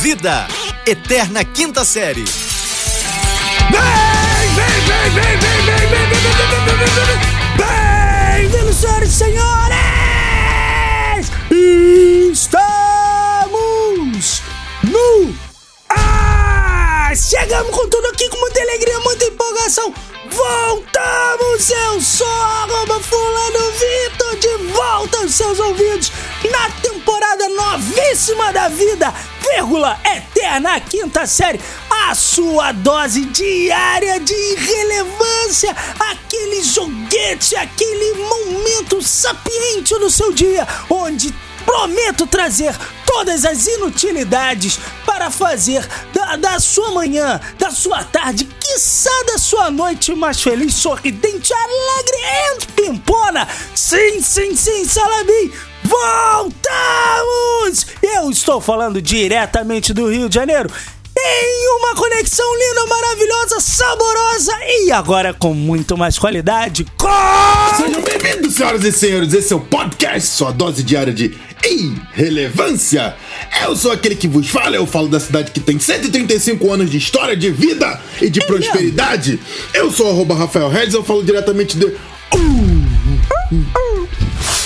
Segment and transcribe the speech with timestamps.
[0.00, 0.48] Vida,
[0.86, 2.24] Eterna Quinta Série.
[7.58, 9.76] Bem-vindos, senhores e senhores!
[12.32, 12.80] Estamos
[14.84, 15.34] no
[15.90, 17.14] ar!
[17.14, 19.92] Chegamos com tudo aqui com muita alegria, muita empolgação.
[20.30, 21.68] Voltamos!
[21.68, 26.10] Eu sou arroba fulano Vitor de volta aos seus ouvidos
[26.48, 31.60] na temporada novíssima da vida, vírgula, eterna quinta série,
[32.08, 41.34] a sua dose diária de irrelevância, aquele joguete, aquele momento sapiente no seu dia, onde
[41.64, 42.74] prometo trazer
[43.06, 49.70] todas as inutilidades para fazer da, da sua manhã, da sua tarde, quiçá da sua
[49.70, 53.46] noite mais feliz, sorridente, alegre e pimpona.
[53.74, 55.69] Sim, sim, sim, Salabim.
[55.82, 57.86] Voltamos!
[58.02, 60.70] Eu estou falando diretamente do Rio de Janeiro
[61.22, 66.86] em uma conexão linda, maravilhosa, saborosa e agora com muito mais qualidade.
[66.96, 67.08] Com...
[67.76, 69.34] Sejam bem-vindos, senhoras e senhores.
[69.34, 73.14] Esse é o podcast, sua dose diária de irrelevância.
[73.62, 76.96] Eu sou aquele que vos fala, eu falo da cidade que tem 135 anos de
[76.96, 79.38] história, de vida e de É prosperidade.
[79.74, 81.94] Eu sou arroba Rafael Redes, eu falo diretamente de.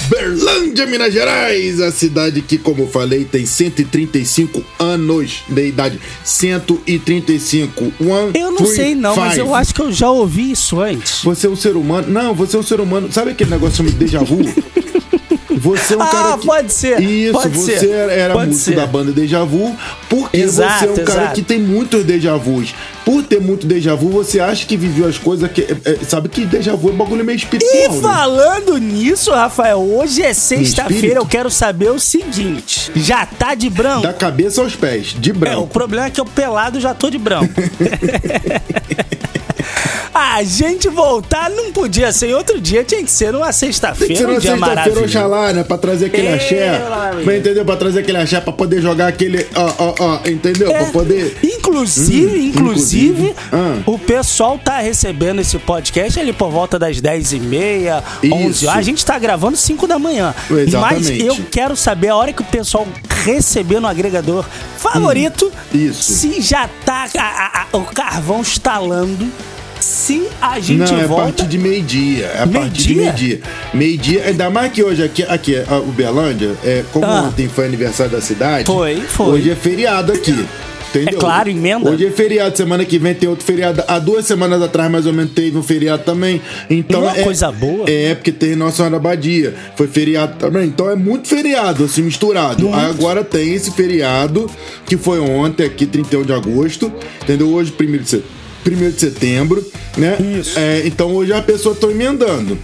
[0.08, 5.98] Berlândia, Minas Gerais, a cidade que, como falei, tem 135 anos de idade.
[6.24, 7.92] 135.
[8.00, 9.40] One, Eu não three, sei não, mas five.
[9.40, 11.22] eu acho que eu já ouvi isso antes.
[11.22, 12.08] Você é um ser humano.
[12.10, 13.10] Não, você é um ser humano.
[13.12, 14.38] Sabe aquele negócio chamado déjà vu?
[15.56, 16.46] Você é um Ah, cara que...
[16.46, 18.76] pode ser, Isso, pode você ser, era pode músico ser.
[18.76, 19.74] da banda Deja Vu,
[20.08, 21.34] porque Exato, você é um cara exato.
[21.34, 22.74] que tem muitos déjà vus.
[23.04, 25.60] Por ter muito déjà vu, você acha que viveu as coisas que.
[25.62, 27.92] é, é, sabe que déjà vu é bagulho meio E espiritual.
[27.96, 28.00] né?
[28.02, 34.02] falando nisso, Rafael, hoje é sexta-feira, eu quero saber o seguinte: já tá de branco?
[34.02, 35.66] Da cabeça aos pés, de É, o branco.
[35.66, 37.52] problema é que eu pelado já tô de branco.
[40.14, 43.58] A gente voltar não podia ser em outro dia, tinha que ser numa Tem que
[43.58, 45.64] ser sexta-feira, um uma dia sexta-feira, oxalá, né?
[45.64, 46.82] Pra trazer aquele É, axé.
[47.24, 47.64] Mas entendeu?
[47.64, 49.44] Pra trazer aquele axé, pra poder jogar aquele.
[49.56, 50.70] Ó, ó, ó, entendeu?
[50.70, 51.36] É, Pra poder.
[51.42, 53.34] Inclusive, Hum, inclusive, inclusive.
[53.52, 53.82] Ah.
[53.86, 58.66] o pessoal tá recebendo esse podcast ali por volta das 10h30, 11 Isso.
[58.68, 58.78] horas.
[58.78, 60.32] A gente tá gravando 5 da manhã.
[60.48, 61.24] Mas Exatamente.
[61.26, 62.86] eu quero saber a hora que o pessoal
[63.24, 64.44] receber no agregador
[64.78, 66.12] favorito, Hum, isso.
[66.12, 69.26] se já tá a- a- a- o carvão instalando,
[70.04, 71.24] se a gente Não, é a volta.
[71.24, 72.26] partir de meio-dia.
[72.26, 73.40] É a partir de Meio-dia?
[73.72, 74.24] meio-dia.
[74.26, 77.22] Ainda mais que hoje aqui, aqui a Uberlândia, é, como Ah.
[77.22, 79.26] ontem foi aniversário da cidade, Foi, foi.
[79.26, 80.44] hoje é feriado aqui.
[80.90, 81.18] Entendeu?
[81.18, 81.90] É claro, emenda.
[81.90, 83.82] Hoje é feriado, semana que vem tem outro feriado.
[83.88, 86.40] Há duas semanas atrás, mais ou menos, teve um feriado também.
[86.70, 87.84] Então Uma é coisa boa.
[87.90, 89.54] É, porque tem Nossa Senhora da Badia.
[89.74, 90.66] Foi feriado também.
[90.66, 92.68] Então é muito feriado, assim, misturado.
[92.72, 94.48] Aí agora tem esse feriado,
[94.86, 96.92] que foi ontem, aqui, 31 de agosto.
[97.22, 97.48] Entendeu?
[97.48, 98.43] Hoje, 1 de setembro.
[98.66, 99.64] 1 de setembro,
[99.96, 100.16] né?
[100.40, 100.58] Isso.
[100.58, 102.58] É, então hoje a pessoa tá emendando.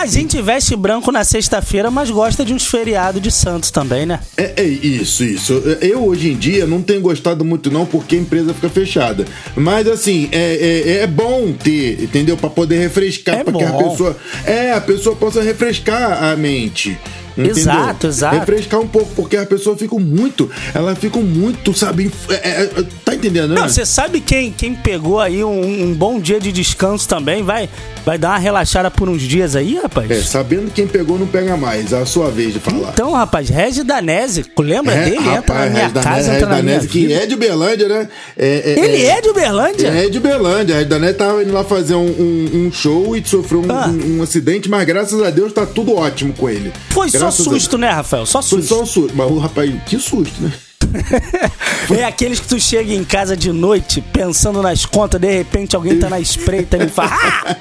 [0.00, 4.20] A gente veste branco na sexta-feira, mas gosta de uns feriados de santos também, né?
[4.34, 5.52] É, é isso, isso.
[5.82, 9.26] Eu hoje em dia não tenho gostado muito não porque a empresa fica fechada.
[9.54, 12.34] Mas assim, é, é, é bom ter, entendeu?
[12.36, 14.16] Pra poder refrescar, É para que a pessoa,
[14.46, 16.96] é, a pessoa possa refrescar a mente.
[17.36, 17.56] Entendeu?
[17.56, 18.36] Exato, exato.
[18.36, 22.84] Refrescar um pouco, porque a pessoa fica muito, ela fica muito, sabe, inf- é, é,
[23.04, 23.60] tá entendendo, né?
[23.60, 27.42] Não, você sabe quem, quem pegou aí um, um bom dia de descanso também?
[27.42, 27.68] Vai,
[28.04, 30.10] vai dar uma relaxada por uns dias aí, rapaz?
[30.10, 32.90] É, sabendo quem pegou não pega mais, é a sua vez de falar.
[32.92, 35.16] Então, rapaz, Regi Danese, lembra É, dele?
[35.16, 37.36] entra na rapaz, minha Regis Danese- casa, Regis entra na minha Danese, que é de
[37.36, 38.08] Berlândia, né?
[38.36, 39.88] É, Ele é de Uberlândia?
[39.88, 40.78] É de Belândia.
[40.78, 43.88] A Dané tava indo lá fazer um, um- um show e sofreu um, Ah.
[43.88, 46.72] um acidente, mas graças a Deus tá tudo ótimo com ele.
[46.90, 48.26] Foi só susto, né, Rafael?
[48.26, 48.66] Só susto.
[48.66, 49.16] só um susto.
[49.16, 50.52] Mas o rapaz, que susto, né?
[51.96, 55.98] É aqueles que tu chega em casa de noite pensando nas contas, de repente alguém
[55.98, 57.10] tá na espreita e fala.
[57.12, 57.56] "Ah!"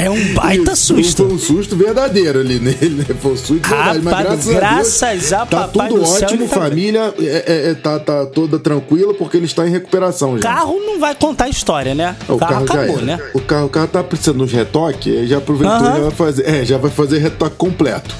[0.00, 1.24] É um baita Isso, Foi susto.
[1.24, 3.04] um susto verdadeiro ali nele, né?
[3.20, 4.00] Foi um susto de verdade.
[4.02, 6.48] Mas graças, graças a Deus, a tá tudo ótimo.
[6.48, 10.42] tá família é, é, é, tá, tá toda tranquila porque ele está em recuperação já.
[10.42, 12.16] Carro não vai contar a história, né?
[12.26, 13.20] O carro, já acabou, né?
[13.34, 16.48] O carro, o carro tá precisando de aí já aproveitou e já vai fazer.
[16.48, 18.14] É, já vai fazer retoque completo.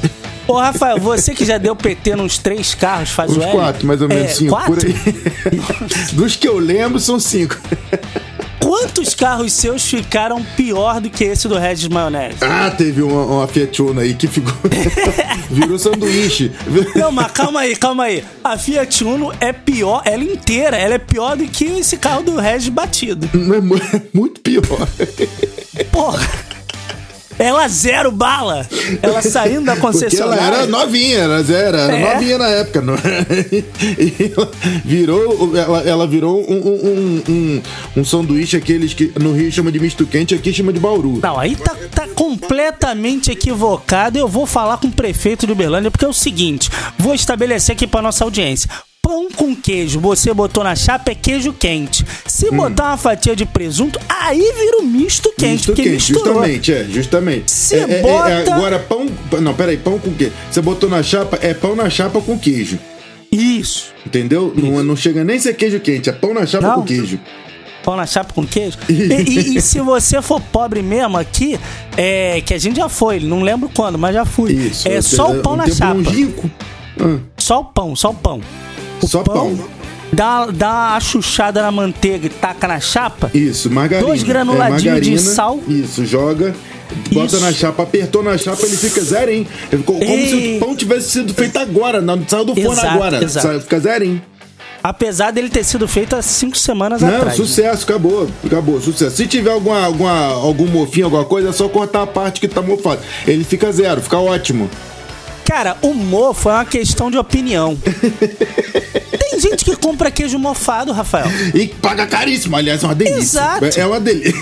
[0.50, 3.52] Ô, Rafael, você que já deu PT nos três carros, faz Uns o L.
[3.52, 4.74] quatro, mais ou menos É, cinco, quatro?
[4.74, 4.94] por aí.
[6.12, 7.56] Dos que eu lembro, são cinco.
[8.58, 12.36] Quantos carros seus ficaram pior do que esse do Regis Maionese?
[12.42, 14.52] Ah, teve uma, uma Fiat Uno aí que ficou.
[15.50, 16.52] virou sanduíche.
[16.94, 18.22] Não, mas calma aí, calma aí.
[18.44, 22.36] A Fiat Uno é pior, ela inteira, ela é pior do que esse carro do
[22.36, 23.28] Regis batido.
[23.32, 24.62] Não é é muito pior.
[25.90, 26.49] Porra.
[27.40, 28.66] Ela zero bala.
[29.02, 30.42] Ela saindo da Porque ela concessionária.
[30.42, 32.14] era novinha, era zero, era É.
[32.14, 32.80] novinha na época.
[32.82, 32.94] Não
[33.98, 34.50] E ela
[34.84, 37.62] virou, ela, ela virou um, um, um,
[37.96, 41.18] um, sanduíche, aqueles que no Rio chama de misto quente, aqui chama de bauru.
[41.22, 44.18] Não, aí tá, tá completamente equivocado.
[44.18, 47.86] Eu vou falar com o prefeito de Uberlândia, porque é o seguinte: vou estabelecer aqui
[47.86, 48.68] pra nossa audiência.
[49.02, 52.04] Pão com queijo, você botou na chapa é queijo quente.
[52.40, 52.56] Se Hum.
[52.56, 56.24] botar uma fatia de presunto, aí vira o misto quente, Misto quente, misturou.
[56.26, 57.50] justamente, é, justamente.
[57.50, 59.06] Se É, é, é, bota- agora, pão.
[59.40, 60.32] Não, peraí, pão com quê?
[60.50, 62.78] Você botou na chapa, é pão na chapa com queijo.
[63.30, 63.92] Isso.
[64.06, 64.52] Entendeu?
[64.56, 66.74] Não, não chega nem ser queijo quente, é pão na chapa Não.
[66.76, 67.20] com queijo.
[67.84, 68.76] Pão na chapa com queijo.
[68.88, 71.58] E, e- e se você for pobre mesmo aqui,
[71.96, 74.52] é que a gente já foi, não lembro quando, mas já fui.
[74.52, 74.88] Isso.
[74.88, 75.92] é só o pão um na chapa.
[75.94, 76.50] longínquo.
[76.98, 78.40] Ah, Só o pão, só o pão.
[79.02, 79.58] O Só pão.
[80.12, 83.30] Dá, dá uma chuchada na manteiga e taca na chapa.
[83.32, 84.06] Isso, margarina.
[84.08, 85.60] Dois granuladinhos É, margarina, de sal.
[85.68, 86.54] Isso, joga.
[87.12, 87.40] Bota Isso.
[87.40, 89.46] na chapa, apertou na chapa, ele fica zerinho.
[89.86, 90.56] Como se Ei.
[90.56, 93.22] o pão tivesse sido feito agora, não saiu do forno Exato, agora.
[93.24, 93.46] exato.
[93.46, 94.20] Sai- Fica zerinho.
[94.82, 97.26] Apesar dele ter sido feito há cinco semanas Não, atrás.
[97.26, 97.34] né?
[97.44, 98.28] sucesso, acabou.
[98.44, 99.14] Acabou, sucesso.
[99.14, 102.62] Se tiver alguma, alguma, algum mofinho, alguma coisa, é só cortar a parte que tá
[102.62, 103.00] mofada.
[103.26, 104.68] Ele fica zero, fica ótimo.
[105.50, 107.76] Cara, o mofo é uma questão de opinião.
[109.18, 111.26] Tem gente que compra queijo mofado, Rafael.
[111.52, 113.40] E paga caríssimo, aliás, é uma delícia.
[113.40, 113.80] Exato.
[113.80, 114.32] É uma delícia.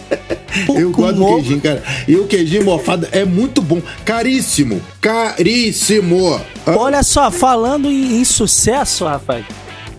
[0.74, 1.82] Eu gosto do queijinho, cara.
[2.08, 3.82] E o queijinho mofado é muito bom.
[4.02, 4.80] Caríssimo.
[4.98, 6.40] Caríssimo.
[6.66, 9.44] Olha só, falando em, em sucesso, Rafael.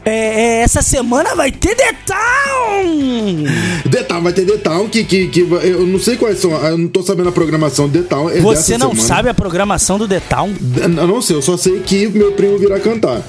[0.04, 3.44] É, é, essa semana vai ter The Town!
[3.86, 7.04] Detal, vai ter Detal que, que, que eu não sei quais são, eu não tô
[7.04, 8.30] sabendo a programação Detal.
[8.30, 9.08] É Você não semana.
[9.08, 10.54] sabe a programação do The Town?
[10.82, 13.22] Eu não sei, eu só sei que meu primo virá cantar.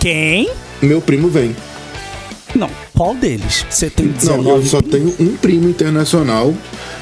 [0.00, 0.50] Quem?
[0.82, 1.56] Meu primo vem.
[2.54, 3.64] Não, qual deles?
[3.68, 6.54] Você tem Não, 19 eu só tenho um primo internacional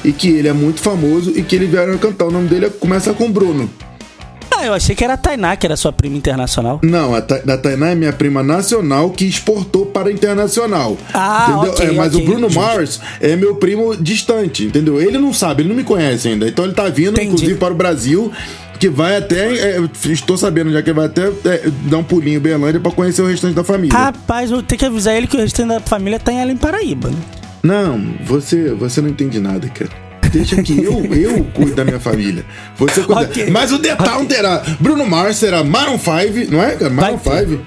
[0.03, 2.25] e que ele é muito famoso e que ele vieram cantar.
[2.25, 3.69] O nome dele é- começa com Bruno.
[4.57, 6.79] Ah, eu achei que era a Tainá, que era sua prima internacional.
[6.83, 10.97] Não, a, Ta a Tainá é minha prima nacional que exportou para internacional.
[11.13, 12.49] Ah, ok, É, mas ok, o Bruno.
[12.49, 14.99] Mars é meu primo distante, entendeu?
[15.01, 16.47] Ele não sabe, ele não me conhece ainda.
[16.47, 17.27] Então ele tá vindo, Entendi.
[17.27, 18.31] inclusive, para o Brasil.
[18.79, 19.53] Que vai até.
[19.55, 23.23] é, estou sabendo já que vai até é, dar um pulinho em Berlândia para conhecer
[23.23, 23.97] o restante da família.
[23.97, 27.09] Rapaz, eu tenho que avisar ele que o restante da família tá em Além Paraíba,
[27.09, 27.17] né?
[27.63, 29.89] Não, você, você não entende nada, cara.
[30.31, 32.45] Deixa que eu, eu cuido da minha família.
[32.77, 33.21] Você cuida.
[33.21, 33.49] Ok.
[33.49, 34.63] Mas o detalhe terá.
[34.79, 36.89] Bruno Mars será Maroon 5, não é, cara?
[36.91, 37.49] Maroon Vai ter.
[37.51, 37.65] 5.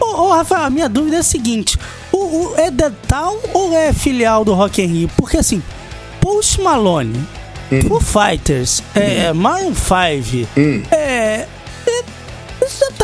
[0.00, 1.78] Ô, Rafael, a minha dúvida é a seguinte:
[2.12, 5.10] o, o- é The Town ou é filial do Rock in Rio?
[5.16, 5.62] Porque assim,
[6.20, 7.18] Post Malone,
[7.70, 7.82] Hum.
[7.86, 10.48] Foo Fighters, é, Maroon 5,
[10.90, 11.48] é, é.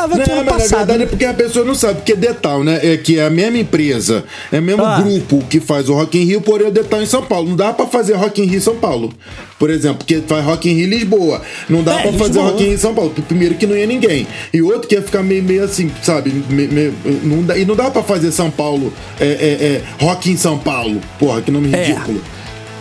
[0.04, 0.78] Tava aqui Não, ano mas na passado.
[0.78, 1.06] verdade é né?
[1.06, 2.78] porque a pessoa não sabe, porque Detal, né?
[2.82, 4.22] É que é a mesma empresa,
[4.52, 5.00] é o mesmo Ah.
[5.00, 7.48] grupo que faz o Rock in Rio, porém o Detal em São Paulo.
[7.48, 9.12] Não dá pra fazer Rock in Rio em São Paulo.
[9.58, 11.40] Por exemplo, porque faz Rock in Rio em Lisboa.
[11.70, 12.44] Não dá É, pra fazer Lisboa.
[12.50, 13.14] Rock in Rio em São Paulo.
[13.26, 14.26] Primeiro que não ia ninguém.
[14.52, 16.30] E outro que ia ficar meio, meio assim, sabe?
[16.50, 16.92] Me- me-
[17.22, 20.58] não dá, e não dá pra fazer São Paulo, é, é, é, Rock em São
[20.58, 21.00] Paulo.
[21.18, 21.94] Porra, que nome É.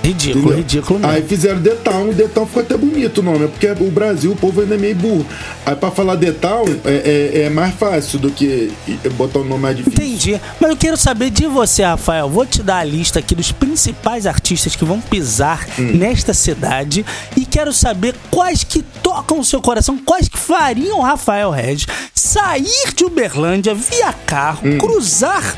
[0.03, 0.13] ridículo.
[0.13, 0.57] Ridículo, Entendeu?
[0.57, 1.13] ridículo mesmo.
[1.15, 4.35] Aí fizeram Detal, o Detal ficou até bonito o nome, é porque o Brasil, o
[4.35, 5.25] povo ainda é meio burro.
[5.65, 8.71] Aí pra falar Detal é, é, é mais fácil do que
[9.15, 10.03] botar um nome mais difícil.
[10.05, 10.41] Entendi.
[10.59, 12.29] Mas eu quero saber de você, Rafael.
[12.29, 15.91] Vou te dar a lista aqui dos principais artistas que vão pisar Hum.
[15.94, 17.06] nesta cidade
[17.38, 21.88] e quero saber quais que tocam o seu coração, quais que fariam o Rafael Regis
[22.13, 24.78] sair de Uberlândia via carro, Hum.
[24.78, 25.56] cruzar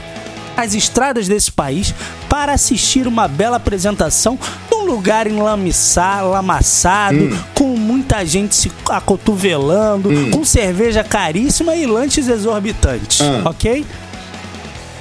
[0.57, 1.93] as estradas desse país
[2.29, 4.37] para assistir uma bela apresentação
[4.71, 7.37] num lugar enlamiçado, lamaçado, Hum.
[7.53, 13.49] com muita gente se acotovelando, com cerveja caríssima e lanches exorbitantes, Ah.
[13.49, 13.85] ok?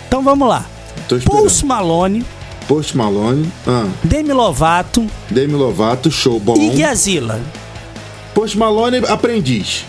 [0.08, 0.64] Então vamos lá.
[1.26, 2.24] Post Malone,
[2.66, 6.54] Post Malone, ah, Demi Lovato Demi Lovato, show bom.
[6.56, 7.40] e Gazilla.
[8.32, 9.84] Post Malone, aprendiz.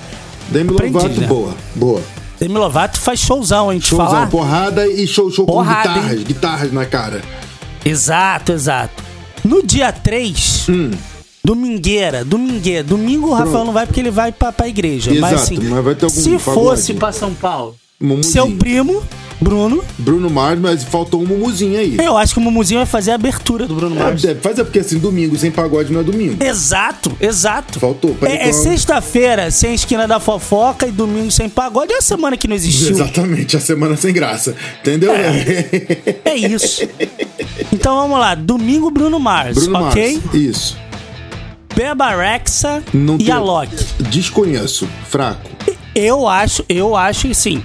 [0.49, 1.27] Demi Aprendiz, Lovato, né?
[1.27, 2.01] boa, boa.
[2.39, 3.79] Demi Lovato faz showzão, hein?
[3.79, 4.29] Te Showzão, falar?
[4.29, 6.23] porrada e show, show Porrada, com guitarras, hein?
[6.27, 7.21] guitarras na cara.
[7.83, 9.03] Exato, exato.
[9.43, 10.91] No dia 3, Hum.
[11.43, 12.83] domingueira, domingueira.
[12.83, 13.65] Domingo o Rafael Pronto.
[13.67, 15.11] não vai porque ele vai pra, pra igreja.
[15.19, 18.33] mas Exato, assim, mas vai ter algum se fosse pra São Paulo, Mumuzinho.
[18.33, 19.03] seu primo,
[19.39, 21.97] Bruno, Bruno Mars, mas faltou um mumuzinho aí.
[21.99, 24.23] eu acho que o Mumuzinho vai fazer a abertura do Bruno Mars.
[24.23, 26.41] É, faz é porque assim, domingo sem pagode não é domingo.
[26.43, 27.79] Exato, exato.
[27.79, 31.91] Faltou, É, é sexta-feira sem esquina da fofoca e domingo sem pagode.
[31.93, 32.89] É a semana que não existiu.
[32.95, 34.55] Exatamente, a semana sem graça.
[34.81, 35.11] Entendeu?
[36.25, 36.87] É isso.
[37.71, 38.35] Então vamos lá.
[38.35, 40.19] Domingo, Bruno Mars, Bruno ok?
[40.23, 40.33] Mars.
[40.35, 40.77] Isso.
[41.75, 43.75] Beba Rexa e tem- a Loki.
[44.09, 44.87] Desconheço.
[45.09, 45.49] Fraco.
[45.93, 47.61] Eu acho, eu acho que sim.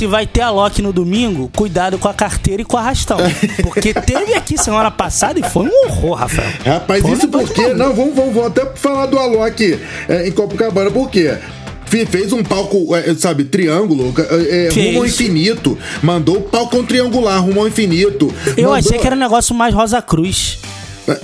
[0.00, 3.18] Se vai ter a Loki no domingo, cuidado com a carteira e com o arrastão.
[3.62, 6.48] Porque teve aqui semana passada e foi um horror, Rafael.
[6.64, 7.74] Rapaz, Foi um isso negócio porque.
[7.74, 9.78] Não, vamos, vamos, vamos até falar do Alok
[10.08, 11.36] é, em Copacabana, por quê?
[11.84, 15.76] Fe- Fez um palco, é, sabe, triângulo, é, é, rumo ao infinito.
[16.02, 18.32] Mandou o palco triangular, rumo ao infinito.
[18.56, 20.59] Eu Mandou- achei que era um negócio mais Rosa Cruz.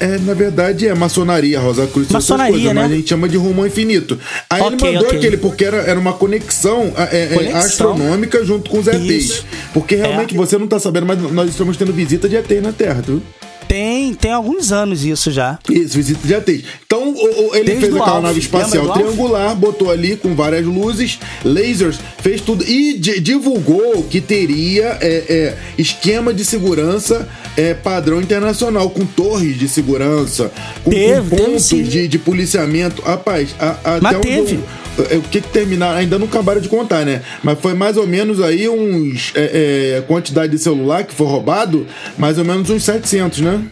[0.01, 2.09] É, na verdade é maçonaria, Rosa Cruz.
[2.09, 2.83] Maçonaria, coisas, né?
[2.83, 4.19] Mas a gente chama de rumo infinito.
[4.49, 5.19] Aí Ok, ele mandou ok.
[5.19, 7.59] aquele, porque era, era uma conexão, é, é, Conexão.
[7.61, 9.01] astronômica junto com os ETs.
[9.11, 9.45] Isso.
[9.73, 10.37] Porque realmente É.
[10.37, 13.23] você não tá sabendo, mas nós estamos tendo visita de ETs na Terra, tu?
[13.69, 15.59] Tem, tem alguns anos isso já.
[15.71, 16.65] Isso, visita de ETs.
[16.87, 21.19] Então, o- o- ele Desde fez aquela nave espacial triangular, botou ali com várias luzes,
[21.45, 22.65] lasers, fez tudo.
[22.65, 29.59] E di- divulgou que teria é, é, esquema de segurança é, padrão internacional, com torres
[29.59, 30.53] de segurança,
[30.85, 31.83] com, Teve, com teve pontos sim.
[31.83, 33.03] de, de policiamento.
[33.03, 34.55] Rapaz, a, a- Mas até teve.
[34.57, 37.23] é, o que que terminaram, ainda não acabaram de contar, né?
[37.43, 39.33] Mas foi mais ou menos aí uns.
[39.35, 41.87] É, é, quantidade de celular que foi roubado,
[42.19, 43.63] mais ou menos uns 700, né?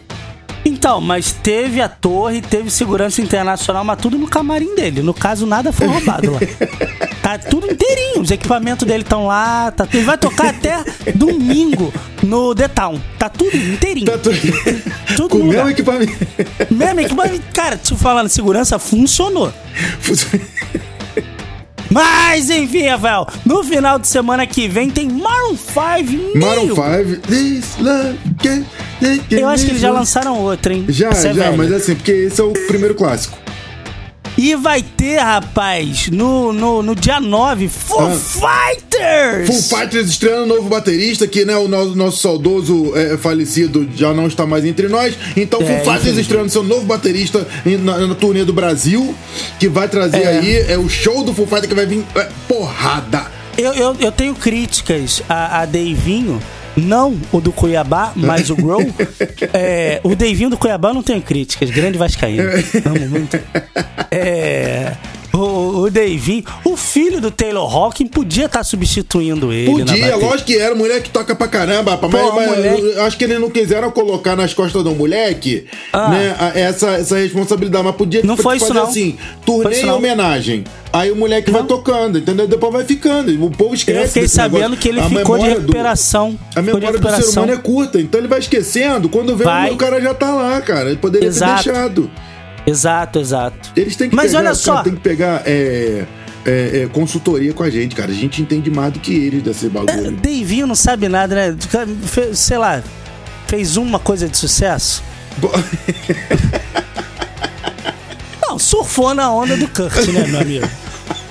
[0.65, 5.03] Então, mas teve a torre, teve segurança internacional, mas tudo no camarim dele.
[5.03, 6.39] No caso, nada foi roubado lá.
[7.25, 8.21] Tá tudo inteirinho.
[8.21, 9.71] Os equipamentos dele estão lá.
[9.71, 10.83] Tá, ele vai tocar até
[11.15, 11.91] domingo
[12.21, 13.01] no The Town.
[13.17, 14.05] Tá tudo inteirinho.
[14.05, 14.37] Tá tudo.
[15.15, 16.13] Tudo com o mesmo equipamento.
[16.69, 17.43] Mesmo equipamento.
[17.51, 19.51] Cara, te falando, segurança funcionou.
[21.95, 26.75] Mas, enfim, Rafael, no final de semana que vem tem Maroon 5 Maroon New.
[26.75, 27.21] 5.
[27.25, 28.65] This love can-
[28.99, 30.83] can- Eu acho que eles já lançaram outra, hein?
[30.89, 31.57] Já, Essa é já, velha.
[31.57, 33.37] mas assim, porque esse é o primeiro clássico.
[34.45, 38.11] E vai ter, rapaz, no, no, no dia 9, Foo Ah.
[38.11, 39.47] Fighters!
[39.47, 44.27] Full Fighters estreando novo baterista, que né, o nosso, nosso saudoso é, falecido já não
[44.27, 45.15] está mais entre nós.
[45.35, 47.47] Então, É, Full Fighters estreando seu novo baterista
[47.81, 49.15] na, na turnê do Brasil,
[49.59, 50.27] que vai trazer É.
[50.37, 53.25] aí é o show do Full Fighters que vai vir é, porrada.
[53.57, 56.39] Eu, eu, eu tenho críticas a, a Deivinho,
[56.75, 58.81] não o do Cuiabá, mas o Grow.
[59.53, 62.43] É, o Deivinho do Cuiabá não tenho críticas, grande Vascaíno.
[62.85, 63.39] Amo muito.
[64.11, 64.93] É,
[65.39, 69.69] o, o o filho do Taylor Hawking podia estar substituindo ele.
[69.71, 72.81] Podia, lógico que era, moleque toca pra caramba, Pô, mas, mas moleque.
[72.81, 76.09] eu acho que eles não quiseram colocar nas costas do moleque Ah.
[76.09, 78.83] né, essa, essa responsabilidade, mas podia Não foi fazer isso, não.
[78.89, 80.63] assim, turnê em homenagem.
[80.93, 81.67] Aí o moleque vai Não.
[81.67, 82.47] tocando, entendeu?
[82.47, 83.43] Depois vai ficando.
[83.45, 83.99] O povo esquece.
[83.99, 84.77] Eu fiquei sabendo negócio.
[84.79, 86.39] que ele A ficou de memória do- recuperação.
[86.55, 87.43] a memória do ser recuperação.
[87.43, 89.09] humano é curta, então ele vai esquecendo.
[89.09, 89.71] Quando vê, Vai.
[89.71, 90.87] o cara já tá lá, cara.
[90.89, 91.63] Ele poderia Exato.
[91.65, 92.09] ter deixado.
[92.67, 93.71] Exato, exato.
[93.75, 94.81] Eles têm que Mas pegar, olha só.
[94.83, 96.05] tem que pegar é,
[96.45, 98.11] é, é, consultoria com a gente, cara.
[98.11, 100.11] A gente entende mais do que eles desse É, bagulho.
[100.11, 101.55] Deivinho não sabe nada, né?
[102.07, 102.81] Fe- Sei lá,
[103.47, 105.03] fez uma coisa de sucesso?
[105.37, 105.51] Bo-
[108.41, 110.67] Não, surfou na onda do Kurt, né, meu amigo?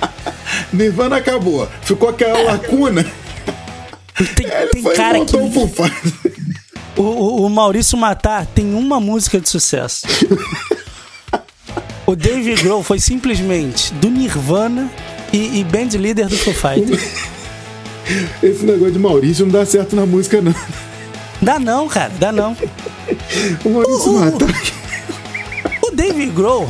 [0.71, 1.67] Nirvana acabou.
[1.81, 3.05] Ficou aquela lacuna.
[4.35, 5.35] Tem, Ele tem foi cara que.
[6.97, 10.07] O, o- o Maurício Matar tem uma música de sucesso.
[12.05, 14.89] O Dave Grohl foi simplesmente do Nirvana
[15.33, 17.01] e, e band líder do Foo Fighters.
[18.43, 20.53] Esse negócio de Maurício não dá certo na música, não.
[21.41, 22.55] Dá não, cara, dá não.
[23.63, 24.19] O Maurício Uh.
[24.19, 24.61] Matar.
[25.83, 26.69] O Dave Grohl.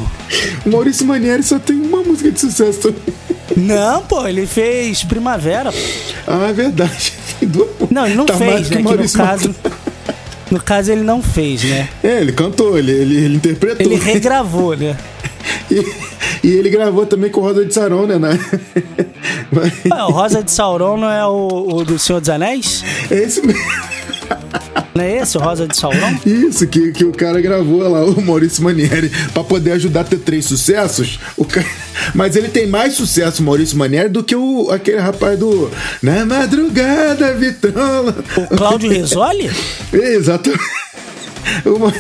[0.66, 2.94] O Maurício Manieri só tem uma música de sucesso.
[3.56, 5.74] Não, pô, ele fez Primavera.
[6.28, 7.14] Ah, é verdade.
[7.92, 8.78] Não, ele não Tá fez, né?
[8.78, 9.56] Que no caso.
[10.50, 11.90] No caso, ele não fez, né?
[12.04, 13.86] É, ele cantou, ele, ele, ele interpretou.
[13.86, 14.96] Ele regravou, né?
[15.72, 18.18] E, e ele gravou também com Rosa de Saron, né?
[18.20, 18.40] né?
[19.52, 22.84] Mas Ah, o Rosa de Sauron não é o, o do Senhor dos Anéis?
[23.10, 23.62] É esse mesmo.
[24.94, 26.18] Não é esse, o Rosa de Sauron?
[26.26, 30.18] Isso, que, que o cara gravou lá, o Maurício Manieri, pra poder ajudar a ter
[30.20, 31.20] três sucessos.
[31.36, 31.66] O ca-
[32.14, 35.70] Mas ele tem mais sucesso, o Maurício Manieri, do que o, aquele rapaz do
[36.02, 38.16] Na Madrugada, Vitrola.
[38.38, 39.52] O Cláudio Risoli?
[39.92, 40.52] Exato.
[41.64, 41.94] O Ma-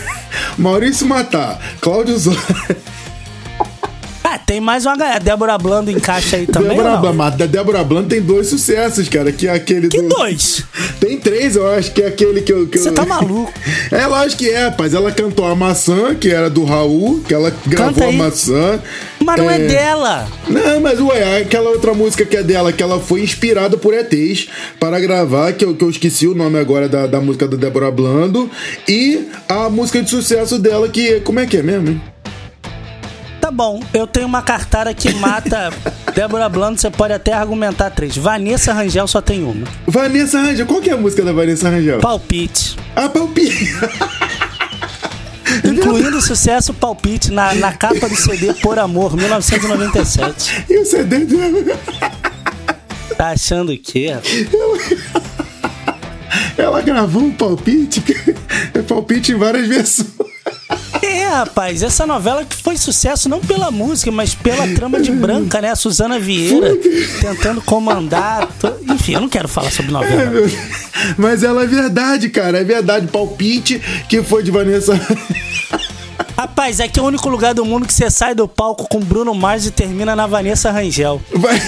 [0.57, 2.31] Maurício Matar, Cláudio Zó.
[4.45, 5.19] Tem mais uma galera.
[5.19, 6.69] Débora Blando encaixa aí também.
[6.69, 7.31] Débora ou não?
[7.31, 10.09] Da Débora Blanc tem dois sucessos, cara, que é aquele Que do.
[10.09, 10.63] dois?
[10.99, 12.67] Tem três, eu acho que é aquele que eu.
[12.67, 13.51] que Você eu- tá maluco?
[13.91, 14.93] É, lógico que é, rapaz.
[14.93, 18.79] Ela cantou a maçã, que era do Raul, que ela gravou a maçã.
[19.23, 20.27] Mas não é, dela.
[20.47, 24.47] Não, mas ué, aquela outra música que é dela, que ela foi inspirada por ETs
[24.79, 27.89] para gravar, que eu, que eu esqueci o nome agora da, da música da Débora
[27.91, 28.49] Blando.
[28.87, 31.19] E a música de sucesso dela, que.
[31.21, 32.01] Como é que é mesmo, hein?
[33.55, 35.71] Bom, eu tenho uma cartada que mata
[36.13, 38.17] Débora Blando, você pode até argumentar três.
[38.17, 39.65] Vanessa Rangel só tem uma.
[39.87, 40.65] Vanessa Rangel.
[40.65, 42.01] Qual que é a música da Vanessa Rangel?
[42.01, 42.75] Palpite.
[42.93, 43.73] Ah, palpite.
[45.63, 50.65] Incluindo o sucesso Palpite na, na capa do CD Por Amor, 1997.
[50.69, 51.79] E o CD dela.
[53.15, 54.13] Tá achando o quê?
[56.57, 58.03] Ela gravou um palpite,
[58.73, 60.24] é palpite em várias versões.
[61.25, 65.59] É, rapaz, essa novela que foi sucesso não pela música, mas pela trama de Branca,
[65.59, 65.71] né?
[65.71, 66.77] A Suzana Vieira
[67.19, 68.47] tentando comandar.
[68.59, 68.71] To...
[68.93, 70.21] Enfim, eu não quero falar sobre novela.
[70.21, 70.43] É,
[71.17, 72.59] mas ela é verdade, cara.
[72.59, 73.07] É verdade.
[73.07, 74.93] Palpite que foi de Vanessa.
[76.37, 79.33] Rapaz, aqui é o único lugar do mundo que você sai do palco com Bruno
[79.33, 81.19] Mars e termina na Vanessa Rangel.
[81.33, 81.59] Vai.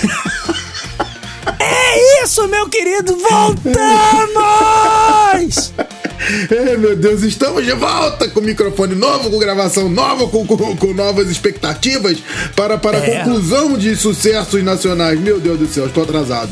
[1.60, 3.18] É isso, meu querido!
[3.18, 3.74] Voltamos!
[6.50, 10.94] É, meu Deus, estamos de volta com microfone novo, com gravação nova, com, com, com
[10.94, 12.18] novas expectativas
[12.56, 13.22] para, para é.
[13.22, 15.20] a conclusão de sucessos nacionais.
[15.20, 16.50] Meu Deus do céu, estou atrasado.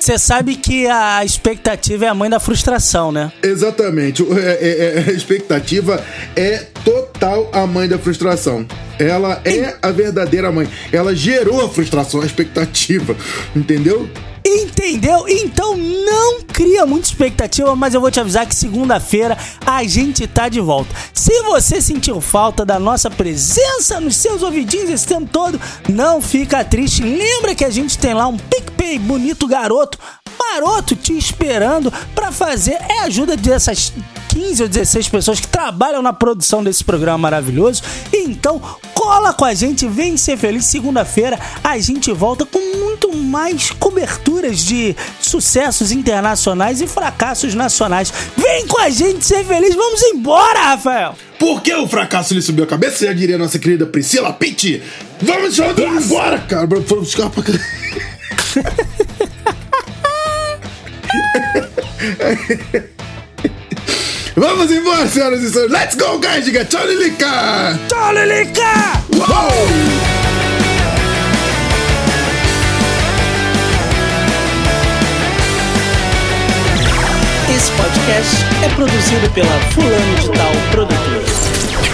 [0.00, 3.30] Você sabe que a expectativa é a mãe da frustração, né?
[3.42, 4.22] Exatamente.
[4.32, 6.02] É, é, é, a expectativa
[6.34, 8.66] é total a mãe da frustração.
[8.98, 10.66] Ela é a verdadeira mãe.
[10.90, 13.14] Ela gerou a frustração, a expectativa.
[13.54, 14.08] Entendeu?
[14.52, 15.26] Entendeu?
[15.28, 20.48] Então não cria muita expectativa, mas eu vou te avisar que segunda-feira a gente tá
[20.48, 20.92] de volta.
[21.14, 26.64] Se você sentiu falta da nossa presença nos seus ouvidinhos esse tempo todo, não fica
[26.64, 27.02] triste.
[27.02, 29.98] Lembra que a gente tem lá um PicPay bonito garoto
[30.52, 33.92] maroto te esperando para fazer é a ajuda dessas
[34.30, 37.82] 15 ou 16 pessoas que trabalham na produção desse programa maravilhoso.
[38.12, 38.60] Então,
[39.00, 40.66] cola com a gente, vem ser feliz.
[40.66, 48.12] Segunda-feira a gente volta com muito mais coberturas de sucessos internacionais e fracassos nacionais.
[48.36, 51.14] Vem com a gente ser feliz, vamos embora, Rafael!
[51.38, 53.06] Por que o fracasso lhe subiu a cabeça?
[53.06, 54.82] Já diria nossa querida Priscila Pitt.
[55.22, 56.66] Vamos embora, cara.
[56.66, 57.42] Vamos escapar.
[64.40, 65.70] Vamos embora, senhoras e senhores.
[65.70, 66.46] Let's go, guys.
[66.70, 67.78] Tchau, Lilica.
[67.88, 69.04] Tchau, Lilica.
[69.14, 69.50] Uou!
[77.54, 81.89] Esse podcast é produzido pela Fulano de Tal Produtora.